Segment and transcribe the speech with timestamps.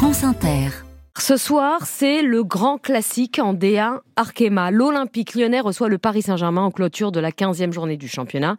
[0.00, 0.70] France Inter.
[1.18, 4.70] Ce soir, c'est le grand classique en D1 Arkema.
[4.70, 8.56] L'Olympique lyonnais reçoit le Paris Saint-Germain en clôture de la 15e journée du championnat.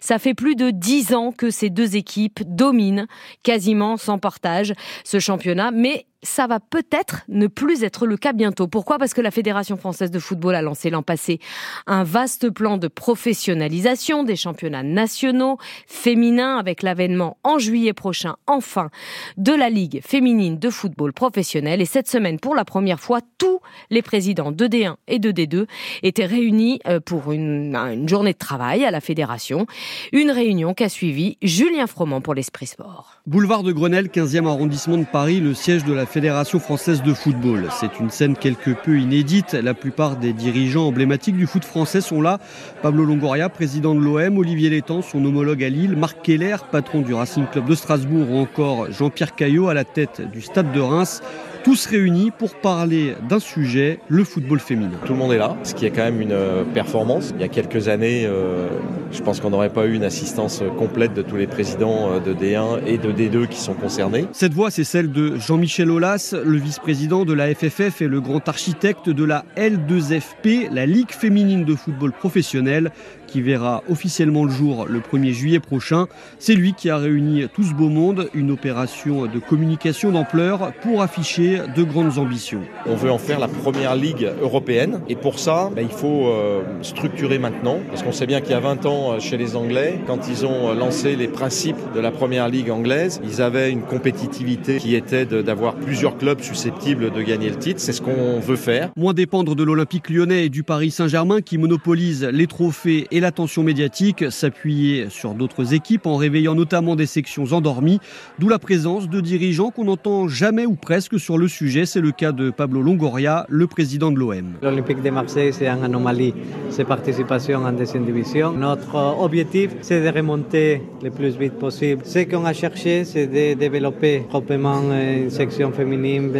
[0.00, 3.06] Ça fait plus de 10 ans que ces deux équipes dominent
[3.42, 4.72] quasiment sans partage
[5.04, 8.66] ce championnat, mais ça va peut-être ne plus être le cas bientôt.
[8.66, 8.98] Pourquoi?
[8.98, 11.40] Parce que la Fédération française de football a lancé l'an passé
[11.86, 18.90] un vaste plan de professionnalisation des championnats nationaux féminins avec l'avènement en juillet prochain, enfin,
[19.38, 21.80] de la Ligue féminine de football professionnel.
[21.80, 25.66] Et cette semaine, pour la première fois, tous les présidents de D1 et de D2
[26.02, 29.66] étaient réunis euh, pour une, journée de travail à la Fédération.
[30.12, 33.22] Une réunion qu'a suivi Julien Froment pour l'Esprit Sport.
[33.26, 37.68] Boulevard de Grenelle, 15e arrondissement de Paris, le siège de la Fédération française de football.
[37.78, 39.52] C'est une scène quelque peu inédite.
[39.52, 42.40] La plupart des dirigeants emblématiques du foot français sont là.
[42.82, 47.14] Pablo Longoria, président de l'OM, Olivier Létang, son homologue à Lille, Marc Keller, patron du
[47.14, 51.22] Racing Club de Strasbourg, ou encore Jean-Pierre Caillot à la tête du Stade de Reims
[51.62, 54.98] tous réunis pour parler d'un sujet, le football féminin.
[55.04, 57.32] Tout le monde est là, ce qui est quand même une euh, performance.
[57.34, 58.68] Il y a quelques années, euh,
[59.12, 62.32] je pense qu'on n'aurait pas eu une assistance complète de tous les présidents euh, de
[62.32, 64.26] D1 et de D2 qui sont concernés.
[64.32, 68.48] Cette voix, c'est celle de Jean-Michel Aulas, le vice-président de la FFF et le grand
[68.48, 72.90] architecte de la L2FP, la Ligue féminine de football professionnel,
[73.26, 76.06] qui verra officiellement le jour le 1er juillet prochain.
[76.38, 81.02] C'est lui qui a réuni tout ce beau monde, une opération de communication d'ampleur pour
[81.02, 82.62] afficher de grandes ambitions.
[82.86, 86.62] On veut en faire la première ligue européenne et pour ça, ben, il faut euh,
[86.82, 90.00] structurer maintenant parce qu'on sait bien qu'il y a 20 ans euh, chez les Anglais,
[90.06, 93.82] quand ils ont euh, lancé les principes de la première ligue anglaise, ils avaient une
[93.82, 97.80] compétitivité qui était d'avoir plusieurs clubs susceptibles de gagner le titre.
[97.80, 98.90] C'est ce qu'on veut faire.
[98.96, 103.64] Moins dépendre de l'Olympique lyonnais et du Paris Saint-Germain qui monopolise les trophées et l'attention
[103.64, 107.98] médiatique, s'appuyer sur d'autres équipes en réveillant notamment des sections endormies,
[108.38, 111.86] d'où la présence de dirigeants qu'on n'entend jamais ou presque sur le sujet.
[111.86, 114.44] C'est le cas de Pablo Longoria, le président de l'OM.
[114.62, 116.34] L'Olympique de Marseille, c'est une anomalie,
[116.70, 118.52] ses participations en deuxième division.
[118.52, 122.02] Notre objectif, c'est de remonter le plus vite possible.
[122.04, 126.32] Ce qu'on a cherché, c'est de développer proprement une section féminine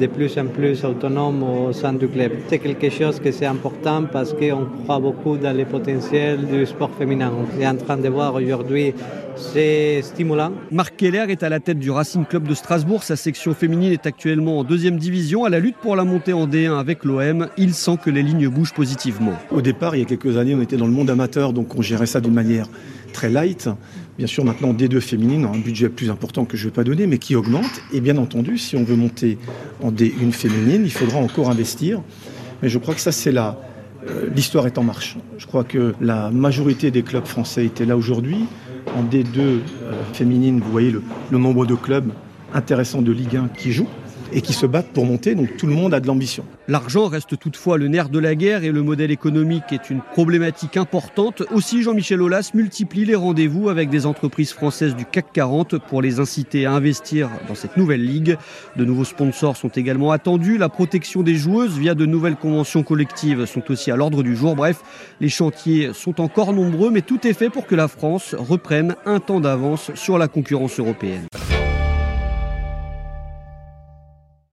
[0.00, 2.32] de plus en plus autonome au sein du club.
[2.48, 6.90] C'est quelque chose que c'est important parce qu'on croit beaucoup dans le potentiel du sport
[6.98, 7.32] féminin.
[7.38, 8.94] On est en train de voir aujourd'hui,
[9.38, 10.52] c'est stimulant.
[10.70, 13.02] Marc Keller est à la tête du Racing Club de Strasbourg.
[13.02, 15.44] Sa section féminine est actuellement en deuxième division.
[15.44, 18.48] À la lutte pour la montée en D1 avec l'OM, il sent que les lignes
[18.48, 19.34] bougent positivement.
[19.50, 21.82] Au départ, il y a quelques années, on était dans le monde amateur, donc on
[21.82, 22.66] gérait ça d'une manière
[23.12, 23.68] très light.
[24.18, 26.84] Bien sûr, maintenant, D2 féminine a un budget plus important que je ne vais pas
[26.84, 27.82] donner, mais qui augmente.
[27.92, 29.38] Et bien entendu, si on veut monter
[29.82, 32.02] en D1 féminine, il faudra encore investir.
[32.62, 33.56] Mais je crois que ça, c'est la,
[34.08, 35.16] euh, l'histoire est en marche.
[35.38, 38.44] Je crois que la majorité des clubs français étaient là aujourd'hui.
[38.96, 39.60] En D2 euh,
[40.12, 42.10] féminine, vous voyez le, le nombre de clubs
[42.54, 43.88] intéressants de Ligue 1 qui jouent
[44.32, 45.34] et qui se battent pour monter.
[45.34, 46.44] Donc tout le monde a de l'ambition.
[46.68, 50.76] L'argent reste toutefois le nerf de la guerre et le modèle économique est une problématique
[50.76, 51.42] importante.
[51.50, 56.20] Aussi, Jean-Michel Aulas multiplie les rendez-vous avec des entreprises françaises du CAC 40 pour les
[56.20, 58.36] inciter à investir dans cette nouvelle ligue.
[58.76, 60.58] De nouveaux sponsors sont également attendus.
[60.58, 64.56] La protection des joueuses via de nouvelles conventions collectives sont aussi à l'ordre du jour.
[64.56, 64.82] Bref,
[65.20, 69.20] les chantiers sont encore nombreux, mais tout est fait pour que la France reprenne un
[69.20, 71.27] temps d'avance sur la concurrence européenne.